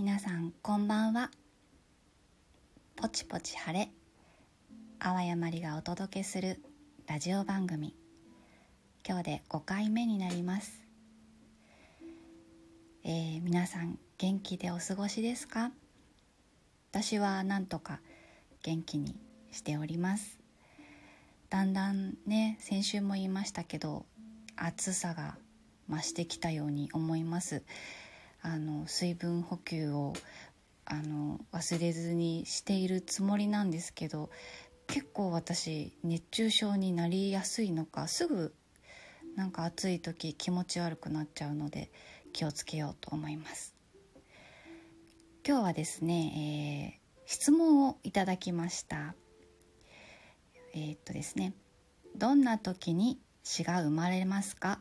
[0.00, 1.30] 皆さんこんばんは。
[2.96, 3.90] ポチポチ晴れ
[4.98, 6.62] あわやまりがお届けする
[7.06, 7.94] ラジオ番組。
[9.06, 10.86] 今日で5回目になります。
[13.04, 15.70] えー、皆さん元気でお過ごしですか？
[16.92, 18.00] 私はなんとか
[18.62, 19.14] 元気に
[19.52, 20.40] しております。
[21.50, 24.06] だんだんね先週も言いましたけど
[24.56, 25.36] 暑さが
[25.90, 27.62] 増してきたように思います。
[28.42, 30.14] あの水分補給を
[30.84, 34.30] あの忘れずにしているつもりなんですけど
[34.86, 38.54] 結構私熱中症になりやすいのかすぐ
[39.36, 41.92] なんか暑い時気持ち悪くなっちゃうので
[42.32, 43.74] 気をつけようと思います。
[45.46, 49.14] 今日はですね、えー、質問をいただきました。
[50.74, 51.54] えー、っとですね
[52.16, 54.80] どんな時に詩が生まれますか？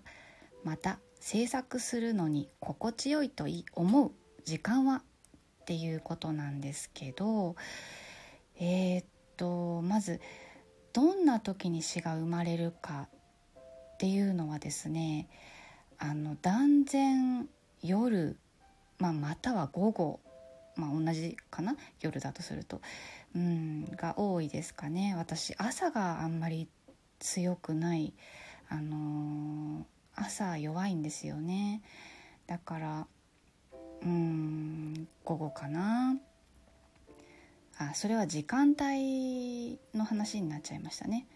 [0.64, 4.12] また制作するのに心地よいと思う
[4.46, 5.04] 時間は？
[5.62, 7.56] っていうことなんですけど
[8.59, 9.06] えー、っ
[9.38, 10.20] とまず
[10.94, 13.08] どんな時に詩が生まれるか
[13.94, 15.30] っていうのはですね
[16.00, 17.47] あの断然
[17.84, 18.38] 夜、
[18.97, 20.20] まあ、または午後、
[20.75, 21.75] まあ、同じかな？
[22.02, 22.81] 夜だとすると。
[23.36, 25.14] うんが多いですかね。
[25.16, 26.67] 私朝があんまり
[27.20, 28.14] 強くない。
[28.70, 31.81] あのー朝弱いんですよね。
[32.48, 33.08] だから
[34.02, 36.17] うん午後かな。
[37.78, 41.28] あそれは時間帯の話になっちゃいましたね。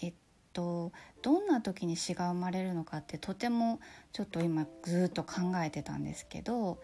[0.00, 0.14] えっ
[0.52, 3.80] とどんな時に詩が生まれるのかってとても
[4.12, 6.78] ちょっと今ずっと考えてたんですけど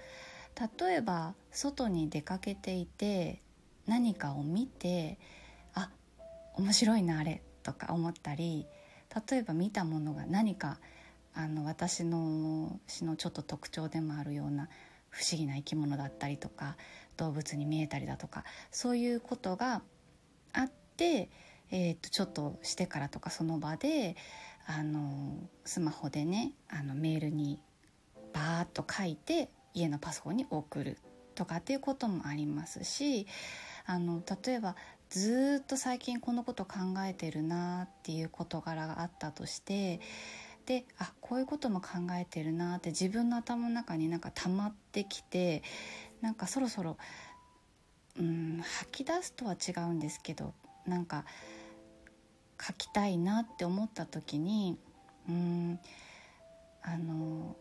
[0.81, 3.43] 例えば外に出かけていて
[3.87, 5.19] 何かを見て
[5.75, 5.91] あ
[6.55, 8.67] 面白いなあれとか思ったり
[9.31, 10.79] 例えば見たものが何か
[11.39, 14.69] あの私の詩のちょっと特徴でもあるような
[15.09, 16.77] 不思議な生き物だったりとか
[17.17, 19.83] 動物に見えたりだとかそういうことが
[20.53, 21.31] あって、
[21.71, 24.17] えー、とちょっとしてからとかその場で
[24.67, 27.61] あのスマホでねあのメールに
[28.33, 30.99] バーッと書いて家のパソコンに送る
[31.37, 33.29] とかっていうこともありますし
[33.87, 34.75] あの例えば
[35.09, 40.01] ずっと最近このこと考えてるなっていう事柄があったとして
[40.69, 45.63] であこういうことも考えてるなって自分の頭の中になんか溜まってきて
[46.21, 46.99] なんかそろそろ
[48.21, 50.53] うん吐き出すとは違うんですけど
[50.87, 51.25] なんか
[52.61, 54.77] 書きたいなって思った時に
[55.27, 55.81] うん
[56.83, 57.57] あの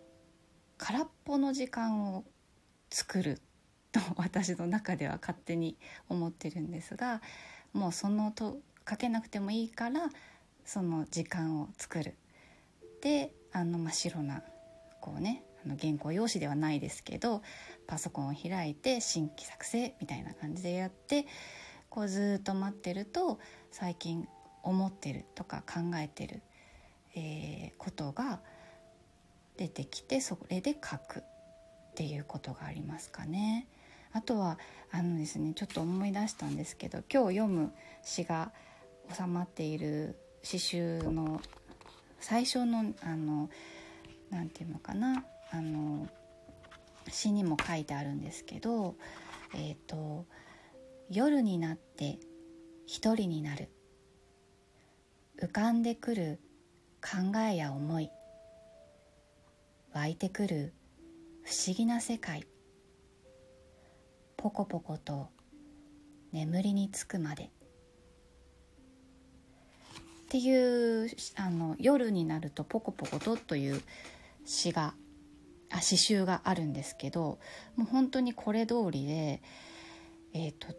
[0.77, 2.25] 空っぽの時間を
[2.89, 3.39] 作る
[3.93, 5.77] と私の中では勝手に
[6.09, 7.21] 思ってるんですが
[7.71, 8.57] もうそのと
[8.89, 10.09] 書けなくてもいいから
[10.65, 12.15] その時間を作る。
[13.01, 14.43] であの真っ白な
[15.01, 17.41] こうねあの原稿用紙ではないですけど
[17.87, 21.25] パソコンを開いて新規作成みたいな感じでやって
[21.89, 23.39] こうずっと待ってると
[23.71, 24.27] 最近
[24.63, 26.41] 思ってるとか考えてる、
[27.15, 28.39] えー、ことが
[29.55, 31.23] 出てきてそれで書くっ
[31.95, 33.67] ていうことがありますかね。
[34.13, 34.59] あとは
[34.91, 37.71] あのですねちょっと思い出したんですけど今日読む
[38.03, 38.51] 詩が
[39.15, 41.41] 収まっている詩集の
[42.19, 43.49] 最初のあの
[44.29, 46.07] なんていうのかなあの
[47.09, 48.95] 詩にも書いてあるんですけど
[49.53, 50.25] えっ、ー、と
[51.09, 52.19] 「夜になって
[52.85, 53.69] 一人になる」
[55.39, 56.39] 「浮かんでくる
[57.01, 58.09] 考えや思い」
[59.93, 60.73] 「湧いてくる
[61.43, 62.45] 不思議な世界」
[64.35, 65.29] 「ポコポコと
[66.33, 67.51] 眠りにつくまで」
[70.27, 73.81] っていうあの夜になると「ポコポコと」という
[74.43, 74.93] 詩が
[75.71, 77.39] あ詩集があるんですけど
[77.77, 79.41] もう本当にこれ通りで
[80.33, 80.75] えっ、ー、と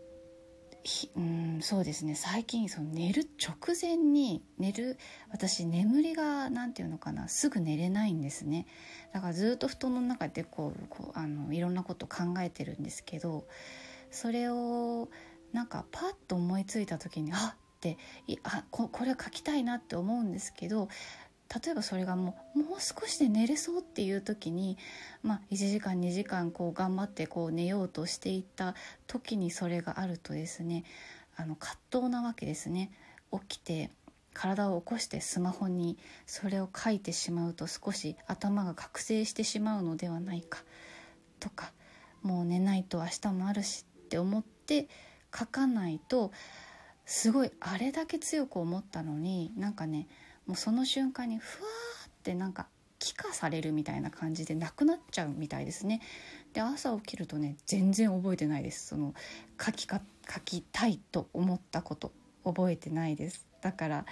[1.17, 2.15] うんそうですね。
[2.15, 4.99] 最近その寝る直前に寝る
[5.31, 8.67] 私眠りが何て言うのかなすぐ寝れないんですね。
[9.13, 13.47] だからずっと布団の中でこうこうあのいろんなこと考えてるんですけど
[14.11, 15.09] それを
[15.53, 17.97] なんかパッと思いついた時にあって
[18.43, 20.89] あここれ書きたいなって思うんですけど
[21.65, 24.77] 例えばそれがもうもう少しで寝れそうっていう時に、
[25.23, 28.75] まあ、1時間2時間こう頑張ってこう寝ようとしていた
[29.07, 30.85] 時にそれがあるとですね
[31.37, 32.91] あの葛藤なわけですね。
[33.33, 33.91] 起きて
[34.35, 40.61] 体を起こしてスマホにそれを書いてしまうと少し頭が覚醒してしまうのではないか
[41.41, 41.73] とか
[42.23, 44.89] もう寝ないと明日もあるしって思って
[45.37, 46.33] 書かないと
[47.09, 50.07] すごいあれだけ強く思ったのになんかね
[50.47, 52.69] もうその瞬間にふわーってなんか
[52.99, 56.03] 気化されるみたいな感じでなくなっちゃうみたいですね。
[56.53, 58.89] で朝起きるとね全然覚えてないです。
[58.89, 59.15] その
[59.59, 62.13] 書きか書きたいと思ったこと
[62.45, 63.47] 覚えてないです。
[63.63, 64.05] だから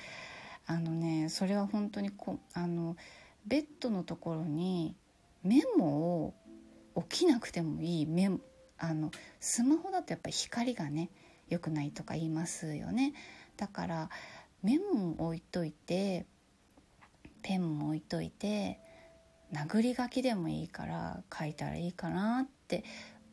[0.66, 2.96] あのねそれは本当にこあの
[3.46, 4.96] ベッドのところに
[5.42, 6.34] メモを
[7.08, 8.06] 起きなくてもいい。
[8.06, 8.30] メ
[8.78, 11.10] あのスマホだとやっぱり光がね
[11.48, 13.12] 良くないとか言いますよね。
[13.56, 14.10] だから
[14.62, 16.26] メモを置いといて
[17.42, 18.80] ペンも置いといて
[19.52, 22.84] 殴り書きでもいいから書いたらいいかなって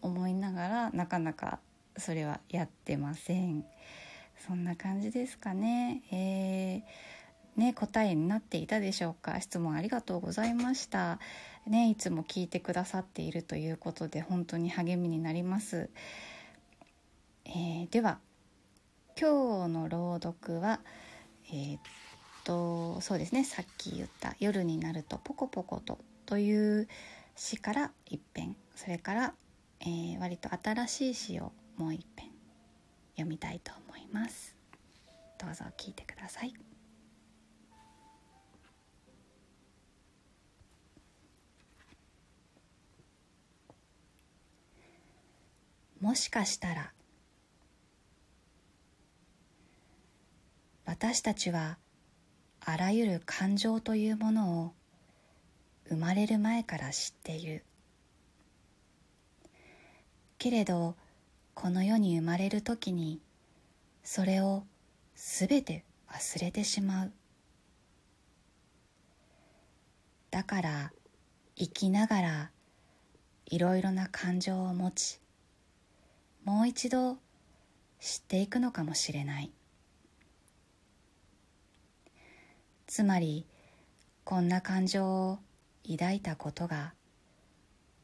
[0.01, 1.59] 思いながらなかなか
[1.97, 3.65] それはやってません。
[4.47, 6.03] そんな感じですかね。
[6.11, 9.39] えー、ね答えになっていたでしょうか。
[9.41, 11.19] 質問ありがとうございました。
[11.65, 15.89] ねいつも聞いてくださっているということで本当に励みになります、
[17.45, 18.19] えー、では
[19.19, 20.79] 今日の朗読は
[21.47, 21.81] えー、っ
[22.43, 26.87] とそうですねさっき言った「夜になるとポコポコと」という
[27.35, 28.55] 詩から一編。
[28.75, 29.33] それから、
[29.81, 32.31] えー、割と新しい詩をもう一編
[33.15, 34.55] 読みたいと思います。
[35.37, 36.53] どうぞ聞いてください。
[45.99, 46.91] もしかしたら
[50.85, 51.77] 私たちは
[52.59, 54.73] あらゆる感情というものを
[55.89, 57.63] 生まれる前から知っている。
[60.37, 60.95] けれど
[61.53, 63.21] この世に生まれる時に
[64.03, 64.63] それを
[65.15, 67.11] すべて忘れてしまう。
[70.31, 70.91] だから
[71.55, 72.51] 生きながら
[73.45, 75.19] いろいろな感情を持ち
[76.43, 77.17] もう一度
[77.99, 79.51] 知っていくのかもしれない。
[82.93, 83.47] つまり
[84.23, 85.39] こんな感情を
[85.89, 86.93] 抱いたことが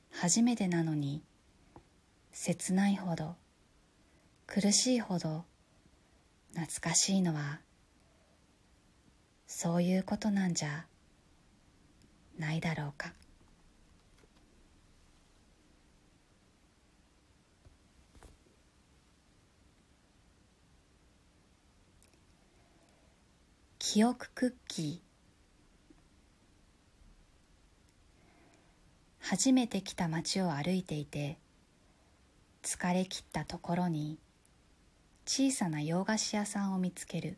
[0.10, 1.22] 初めてなのに
[2.32, 3.36] 切ないほど
[4.48, 5.46] 苦しいほど
[6.56, 7.60] 懐かしいのは
[9.46, 10.88] そういうことなんじゃ
[12.40, 13.14] ないだろうか。
[23.92, 25.00] 記憶クッキー。
[29.20, 31.40] 初めて来た街を歩いていて
[32.62, 34.20] 疲れ切ったところに
[35.26, 37.38] 小さな洋菓子屋さんを見つける。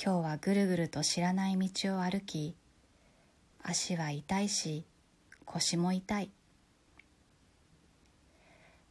[0.00, 2.54] 今日はぐるぐると知らない道を歩き
[3.64, 4.84] 足は痛いし
[5.44, 6.30] 腰も痛い。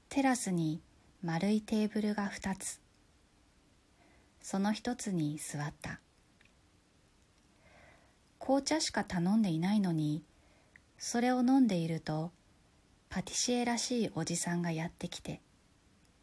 [0.09, 0.81] テラスに
[1.23, 2.81] 丸いテーブルが2つ。
[4.49, 5.99] その一つに座った。
[8.39, 10.23] 紅茶しか頼んでいないのに
[10.97, 12.31] それを飲んでいると
[13.09, 15.41] パティシエらしいおじさんがやってきて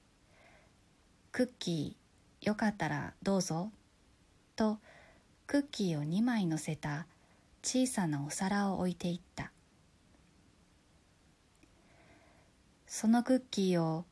[1.32, 3.70] 「クッキーよかったらどうぞ」
[4.56, 4.78] と
[5.46, 7.06] クッキーを2枚乗せた
[7.62, 9.52] 小さなお皿を置いていった。
[12.86, 14.06] そのクッキーを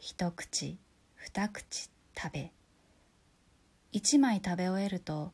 [0.00, 0.78] 一口
[1.14, 2.52] 二口食べ
[3.94, 5.32] 一枚食べ終えると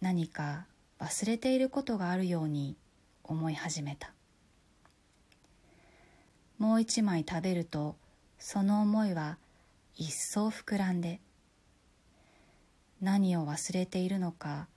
[0.00, 0.66] 何か
[1.00, 2.76] 忘れていることがあるように
[3.24, 4.12] 思い始めた。
[6.56, 7.96] もう一枚食べると
[8.38, 9.38] その思いは
[9.96, 11.18] 一層膨らんで
[13.00, 14.68] 何を忘れているのか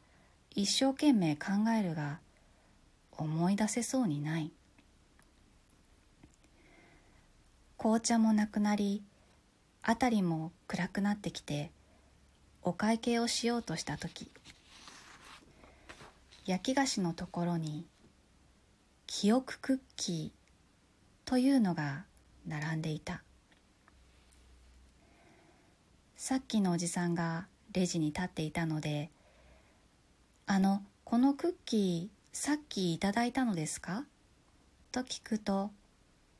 [0.55, 2.19] 一生懸命考えるが
[3.11, 4.51] 思い出せそうにない。
[7.77, 9.03] 紅茶もなくなり
[9.83, 11.69] 辺りも暗くなってきて
[12.67, 14.29] お会計をしようとした時
[16.45, 17.87] 焼き菓子のところに
[19.07, 20.37] 「記憶クッキー」
[21.23, 22.03] というのが
[22.45, 23.23] 並んでいた。
[26.17, 29.11] さっきのおじさんがレジに立っていたので
[30.45, 34.05] 「あのこのクッキーさっきいただいたのですか?」
[34.91, 35.71] と聞くと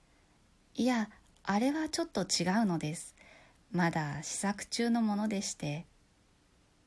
[0.76, 1.10] 「いや
[1.44, 3.16] あれはちょっと違うのです。
[3.72, 5.86] まだ試作中のものでして」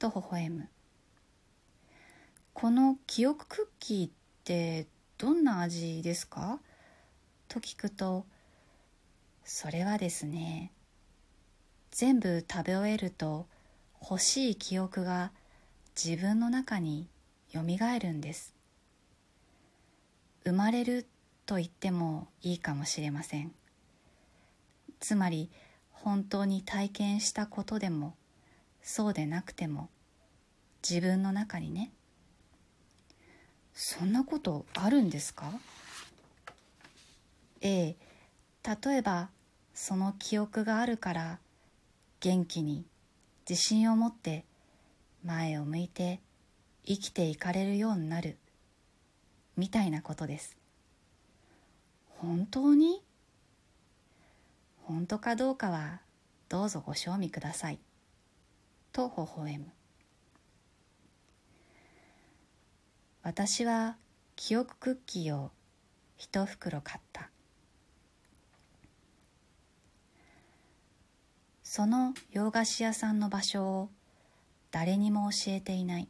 [0.01, 0.69] と微笑む。
[2.55, 4.11] この記憶クッキーっ
[4.45, 4.87] て
[5.19, 6.59] どんな味ですか？
[7.49, 8.25] と聞くと
[9.45, 10.73] それはですね
[11.91, 13.47] 全部食べ終えると
[14.01, 15.33] 欲しい記憶が
[16.03, 17.07] 自分の中に
[17.53, 18.55] よみがえるんです。
[20.45, 21.07] 生まれる
[21.45, 23.53] と言ってもいいかもしれません。
[24.99, 25.51] つまり
[25.91, 28.15] 本当に体験したことでも
[28.83, 29.89] そうでなくても
[30.89, 31.93] 自分の中にね
[33.75, 35.51] そんなことあるんですか？
[37.61, 37.97] ええ
[38.85, 39.31] 例えば
[39.75, 41.39] その記憶があるから
[42.21, 42.85] 元気に
[43.49, 44.45] 自信を持って
[45.25, 46.21] 前を向いて
[46.85, 48.37] 生きていかれるようになる
[49.57, 50.57] みたいなことです。
[52.19, 53.03] 本当に？
[54.83, 56.01] 本当かどうかは
[56.49, 57.79] どうぞご賞味ください。
[59.09, 59.67] と微笑む。
[63.23, 63.97] 私は
[64.37, 65.51] 記憶クッキーを
[66.19, 67.31] 一袋買った。
[71.63, 73.91] その洋菓子屋さんの場所を
[74.71, 76.09] 誰にも教えていない。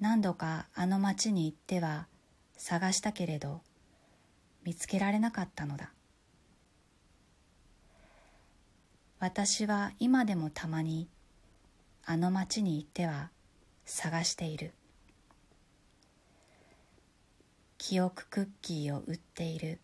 [0.00, 2.06] 何度かあの町に行っては
[2.56, 3.60] 探したけれど
[4.64, 5.92] 見つけられなかったのだ。
[9.20, 11.06] 私は今でもたまに
[12.06, 13.28] あの町に行っては
[13.84, 14.72] 探している。
[17.76, 19.78] 記憶クッキーを売っている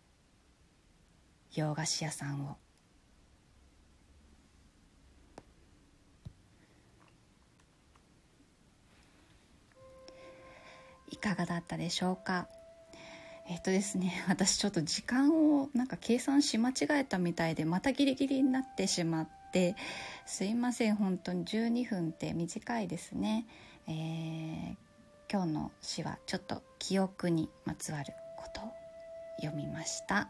[1.53, 2.57] 洋菓子屋さんを。
[11.11, 12.47] いかがだったでしょうか？
[13.49, 19.75] えっとですね 私ちょっと時間をなんか計算し間違えたみたいでまたギリギリになってしまって
[20.25, 23.45] すいません本当に12分って短いですね、
[23.87, 24.75] えー、
[25.31, 28.73] 今日の詩はちょっと記憶にまつわることを
[29.39, 30.29] 読みました。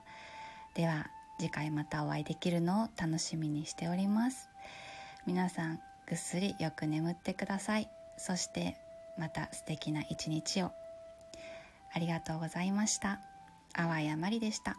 [0.76, 1.10] では
[1.40, 4.50] 次回またお会いできるのを楽しみにしております。
[5.26, 7.90] 皆さんぐっすりよく眠ってください。
[8.18, 8.78] そして
[9.18, 10.87] また素敵な一日を。
[11.98, 13.22] ありがとうございました。
[13.74, 14.78] 淡谷まりでした。